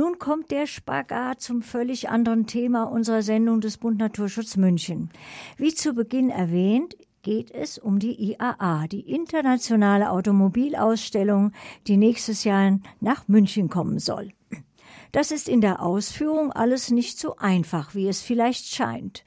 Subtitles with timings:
[0.00, 5.10] Nun kommt der Spagat zum völlig anderen Thema unserer Sendung des Bund Naturschutz München.
[5.58, 11.52] Wie zu Beginn erwähnt, geht es um die IAA, die internationale Automobilausstellung,
[11.86, 14.32] die nächstes Jahr nach München kommen soll.
[15.12, 19.24] Das ist in der Ausführung alles nicht so einfach, wie es vielleicht scheint.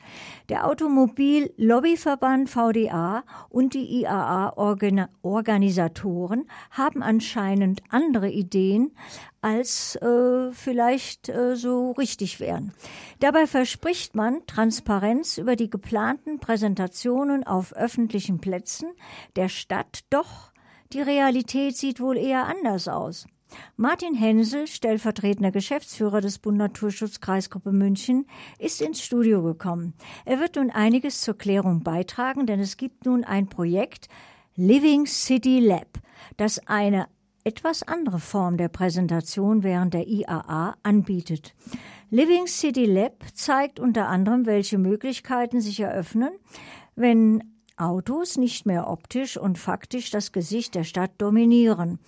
[0.50, 8.92] Der Automobil-Lobbyverband VDA und die IAA-Organisatoren haben anscheinend andere Ideen,
[9.42, 12.74] als äh, vielleicht äh, so richtig wären.
[13.20, 18.90] Dabei verspricht man Transparenz über die geplanten Präsentationen auf öffentlichen Plätzen
[19.36, 20.52] der Stadt, doch
[20.94, 23.26] die Realität sieht wohl eher anders aus.
[23.76, 28.26] Martin Hensel, stellvertretender Geschäftsführer des Bund Naturschutz Kreisgruppe München,
[28.60, 29.94] ist ins Studio gekommen.
[30.26, 34.08] Er wird nun einiges zur Klärung beitragen, denn es gibt nun ein Projekt
[34.56, 36.00] Living City Lab,
[36.38, 37.08] das eine
[37.44, 41.56] etwas andere Form der Präsentation während der IAA anbietet.
[42.10, 46.32] Living City Lab zeigt unter anderem, welche Möglichkeiten sich eröffnen,
[46.96, 52.00] wenn Autos nicht mehr optisch und faktisch das Gesicht der Stadt dominieren.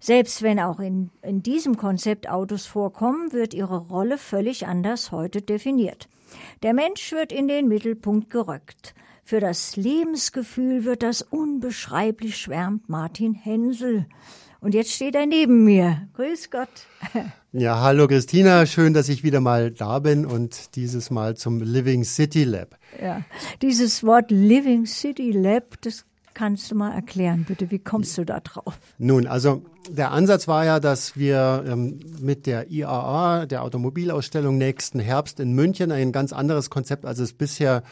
[0.00, 5.40] Selbst wenn auch in, in diesem Konzept Autos vorkommen, wird ihre Rolle völlig anders heute
[5.40, 6.08] definiert.
[6.62, 8.94] Der Mensch wird in den Mittelpunkt gerückt.
[9.24, 14.06] Für das Lebensgefühl wird das unbeschreiblich schwärmt Martin Hensel.
[14.62, 16.08] Und jetzt steht er neben mir.
[16.14, 16.68] Grüß Gott.
[17.54, 22.02] Ja, hallo Christina, schön, dass ich wieder mal da bin und dieses Mal zum Living
[22.02, 22.78] City Lab.
[22.98, 23.20] Ja,
[23.60, 27.70] dieses Wort Living City Lab, das kannst du mal erklären, bitte.
[27.70, 28.78] Wie kommst du da drauf?
[28.96, 34.98] Nun, also der Ansatz war ja, dass wir ähm, mit der IAA, der Automobilausstellung nächsten
[34.98, 37.82] Herbst in München, ein ganz anderes Konzept, als es bisher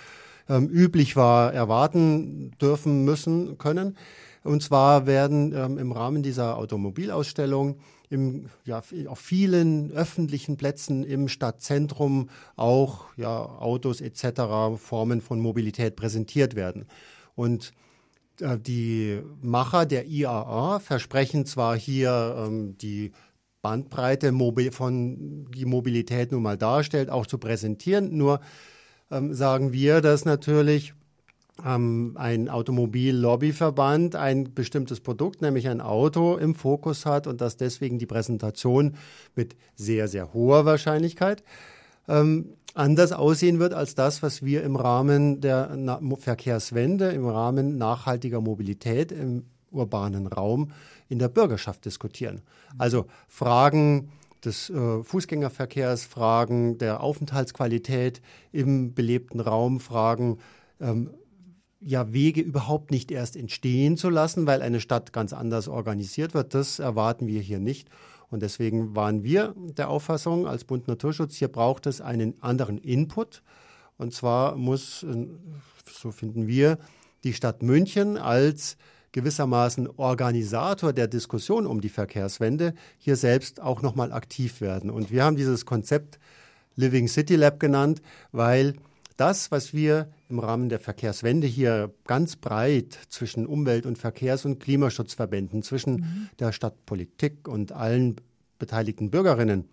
[0.49, 3.95] ähm, üblich war, erwarten dürfen müssen können.
[4.43, 7.77] Und zwar werden ähm, im Rahmen dieser Automobilausstellung
[8.09, 15.95] im, ja, auf vielen öffentlichen Plätzen im Stadtzentrum auch ja, Autos etc., Formen von Mobilität
[15.95, 16.87] präsentiert werden.
[17.37, 17.73] Und
[18.41, 23.13] äh, die Macher der IAA versprechen zwar hier ähm, die
[23.63, 24.33] Bandbreite
[24.73, 28.41] von die Mobilität nun mal darstellt, auch zu präsentieren, nur
[29.11, 30.95] ähm, sagen wir, dass natürlich
[31.65, 37.99] ähm, ein Automobil-Lobbyverband ein bestimmtes Produkt, nämlich ein Auto, im Fokus hat und dass deswegen
[37.99, 38.95] die Präsentation
[39.35, 41.43] mit sehr, sehr hoher Wahrscheinlichkeit
[42.09, 47.79] ähm, anders aussehen wird als das, was wir im Rahmen der Na Verkehrswende, im Rahmen
[47.79, 50.73] nachhaltiger Mobilität im urbanen Raum
[51.09, 52.43] in der Bürgerschaft diskutieren.
[52.79, 54.11] Also Fragen
[54.45, 58.21] des äh, Fußgängerverkehrs, Fragen der Aufenthaltsqualität
[58.53, 60.39] im belebten Raum, Fragen
[60.81, 61.11] ähm,
[61.81, 66.55] ja, Wege überhaupt nicht erst entstehen zu lassen, weil eine Stadt ganz anders organisiert wird.
[66.55, 67.89] Das erwarten wir hier nicht.
[68.31, 73.43] Und deswegen waren wir der Auffassung als Bund Naturschutz, hier braucht es einen anderen Input.
[73.97, 75.27] Und zwar muss, äh,
[75.91, 76.79] so finden wir,
[77.25, 78.77] die Stadt München als
[79.13, 84.91] gewissermaßen Organisator der Diskussion um die Verkehrswende hier selbst auch nochmal aktiv werden.
[84.91, 86.19] Und wir haben dieses Konzept
[86.77, 88.01] Living City Lab genannt,
[88.33, 88.75] weil
[89.21, 94.61] das, was wir im Rahmen der Verkehrswende hier ganz breit zwischen Umwelt- und Verkehrs- und
[94.61, 96.29] Klimaschutzverbänden, zwischen mhm.
[96.39, 98.17] der Stadtpolitik und allen
[98.59, 99.69] beteiligten Bürgerinnen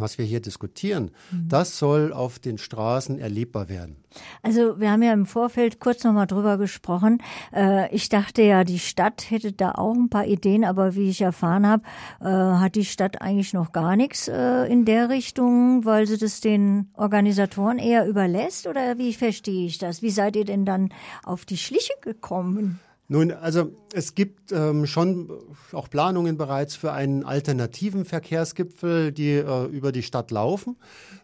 [0.00, 1.48] was wir hier diskutieren, mhm.
[1.48, 3.96] das soll auf den Straßen erlebbar werden.
[4.42, 7.22] Also wir haben ja im Vorfeld kurz nochmal drüber gesprochen.
[7.54, 11.20] Äh, ich dachte ja, die Stadt hätte da auch ein paar Ideen, aber wie ich
[11.20, 11.82] erfahren habe,
[12.20, 16.40] äh, hat die Stadt eigentlich noch gar nichts äh, in der Richtung, weil sie das
[16.40, 20.02] den Organisatoren eher überlässt oder wie verstehe ich das?
[20.02, 20.90] Wie seid ihr denn dann
[21.24, 22.80] auf die Schliche gekommen?
[23.08, 25.30] Nun, also es gibt ähm, schon
[25.72, 30.76] auch Planungen bereits für einen alternativen Verkehrsgipfel, die äh, über die Stadt laufen.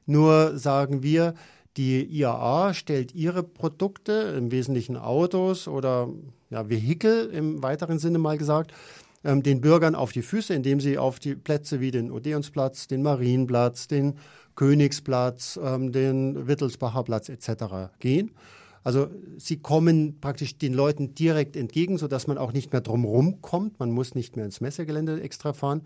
[0.07, 1.35] Nur sagen wir,
[1.77, 6.09] die IAA stellt ihre Produkte, im Wesentlichen Autos oder
[6.51, 8.73] ja, Vehikel im weiteren Sinne mal gesagt,
[9.25, 13.03] ähm, den Bürgern auf die Füße, indem sie auf die Plätze wie den Odeonsplatz, den
[13.03, 14.19] Marienplatz, den
[14.55, 17.91] Königsplatz, ähm, den Wittelsbacher Platz etc.
[17.99, 18.31] gehen
[18.85, 23.79] also sie kommen praktisch den Leuten direkt entgegen, sodass man auch nicht mehr drumherum kommt.
[23.79, 25.83] Man muss nicht mehr ins Messegelände extra fahren.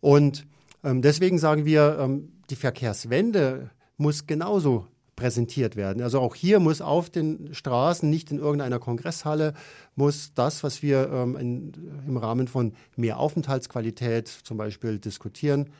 [0.00, 0.46] Und
[0.84, 4.86] ähm, deswegen sagen wir, ähm, die Verkehrswende muss genauso
[5.16, 6.02] präsentiert werden.
[6.02, 9.54] Also auch hier muss auf den Straßen, nicht in irgendeiner Kongresshalle,
[9.94, 11.72] muss das, was wir ähm, in,
[12.06, 15.70] im Rahmen von mehr Aufenthaltsqualität zum Beispiel diskutieren,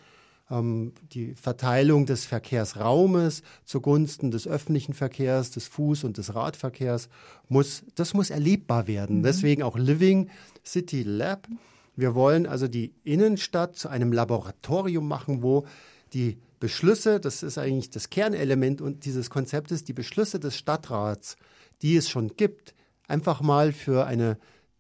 [0.50, 7.09] ähm, die Verteilung des Verkehrsraumes zugunsten des öffentlichen Verkehrs, des Fuß- und des Radverkehrs
[7.49, 9.19] muss, das muss erlebbar werden.
[9.19, 9.23] Mhm.
[9.23, 10.29] Deswegen auch Living
[10.65, 11.49] City Lab.
[11.97, 15.67] Wir wollen also die Innenstadt zu einem Laboratorium machen, wo
[16.12, 21.37] die Beschlüsse, das ist eigentlich das Kernelement und dieses Konzeptes, die Beschlüsse des Stadtrats,
[21.83, 22.75] die es schon gibt,
[23.09, 24.38] einfach mal für eine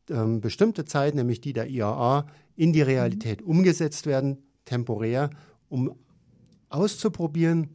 [0.08, 2.26] ähm, bestimmte Zeit, nämlich die der IAA,
[2.56, 3.48] in die Realität mhm.
[3.48, 5.30] umgesetzt werden, temporär,
[5.72, 5.94] um
[6.68, 7.70] auszuprobieren,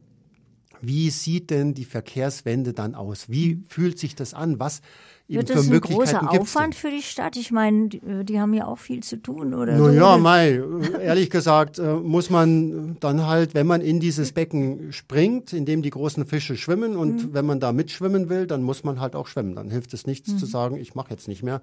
[0.79, 3.29] wie sieht denn die Verkehrswende dann aus?
[3.29, 4.59] Wie fühlt sich das an?
[4.59, 4.81] Was
[5.27, 7.35] Wird das ein großer Aufwand für die Stadt?
[7.35, 9.75] Ich meine, die, die, haben ja auch viel zu tun, oder?
[9.75, 10.19] Naja, so.
[10.19, 10.61] Mai,
[11.01, 15.81] ehrlich gesagt, äh, muss man dann halt, wenn man in dieses Becken springt, in dem
[15.81, 17.33] die großen Fische schwimmen und mhm.
[17.33, 19.55] wenn man da mitschwimmen will, dann muss man halt auch schwimmen.
[19.55, 20.37] Dann hilft es nichts mhm.
[20.37, 21.61] zu sagen, ich mache jetzt nicht mehr.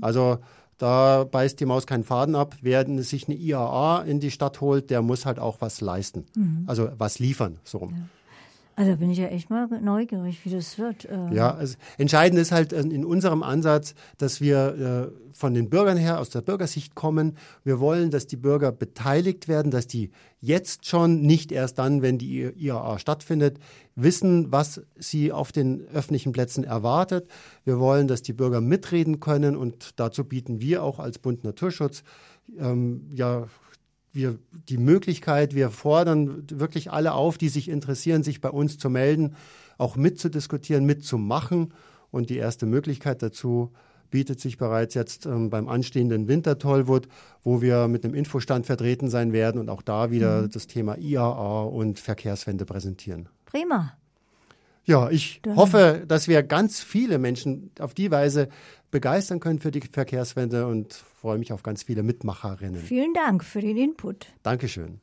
[0.00, 0.38] Also
[0.82, 2.56] da beißt die Maus keinen Faden ab.
[2.60, 6.26] Wer sich eine IAA in die Stadt holt, der muss halt auch was leisten.
[6.34, 6.64] Mhm.
[6.66, 7.94] Also was liefern, so rum.
[7.96, 8.02] Ja.
[8.82, 11.04] Also bin ich ja echt mal neugierig, wie das wird.
[11.04, 11.32] Äh.
[11.32, 16.18] Ja, also entscheidend ist halt in unserem Ansatz, dass wir äh, von den Bürgern her
[16.18, 17.36] aus der Bürgersicht kommen.
[17.62, 22.18] Wir wollen, dass die Bürger beteiligt werden, dass die jetzt schon, nicht erst dann, wenn
[22.18, 23.60] die IAA stattfindet,
[23.94, 27.30] wissen, was sie auf den öffentlichen Plätzen erwartet.
[27.64, 32.02] Wir wollen, dass die Bürger mitreden können und dazu bieten wir auch als Bund Naturschutz
[32.58, 33.46] ähm, ja
[34.12, 34.38] wir
[34.68, 39.34] die Möglichkeit, wir fordern wirklich alle auf, die sich interessieren, sich bei uns zu melden,
[39.78, 41.72] auch mitzudiskutieren, mitzumachen.
[42.10, 43.72] Und die erste Möglichkeit dazu
[44.10, 47.08] bietet sich bereits jetzt ähm, beim anstehenden Wintertollwood,
[47.42, 50.50] wo wir mit einem Infostand vertreten sein werden und auch da wieder mhm.
[50.50, 53.28] das Thema IAA und Verkehrswende präsentieren.
[53.46, 53.94] Prima.
[54.84, 58.48] Ja, ich hoffe, dass wir ganz viele Menschen auf die Weise
[58.90, 62.80] begeistern können für die Verkehrswende und freue mich auf ganz viele Mitmacherinnen.
[62.80, 64.26] Vielen Dank für den Input.
[64.42, 65.00] Dankeschön.